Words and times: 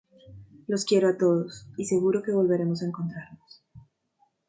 Los 0.65 0.83
quiero 0.85 1.09
a 1.09 1.15
todos 1.15 1.67
y 1.77 1.85
seguro 1.85 2.23
que 2.23 2.31
volveremos 2.31 2.81
a 2.81 2.87
encontrarnos. 2.87 3.63